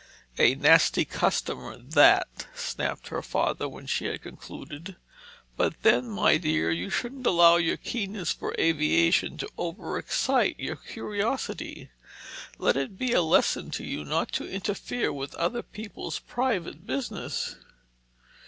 "A 0.39 0.55
nasty 0.55 1.05
customer—that!" 1.05 2.47
snapped 2.55 3.09
her 3.09 3.21
father 3.21 3.69
when 3.69 3.85
she 3.85 4.05
had 4.05 4.23
concluded. 4.23 4.95
"But 5.55 5.83
then, 5.83 6.09
my 6.09 6.37
dear, 6.37 6.71
you 6.71 6.89
shouldn't 6.89 7.27
allow 7.27 7.57
your 7.57 7.77
keenness 7.77 8.31
for 8.33 8.55
aviation 8.57 9.37
to 9.37 9.49
over 9.59 9.99
excite 9.99 10.59
your 10.59 10.77
curiosity. 10.77 11.91
Let 12.57 12.77
it 12.77 12.97
be 12.97 13.13
a 13.13 13.21
lesson 13.21 13.69
to 13.77 13.83
you 13.83 14.03
not 14.03 14.31
to 14.31 14.51
interfere 14.51 15.13
with 15.13 15.35
other 15.35 15.61
people's 15.61 16.17
private 16.17 16.87
business." 16.87 17.57